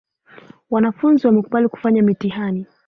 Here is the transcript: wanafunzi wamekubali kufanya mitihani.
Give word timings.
wanafunzi 0.69 1.27
wamekubali 1.27 1.67
kufanya 1.67 2.01
mitihani. 2.01 2.65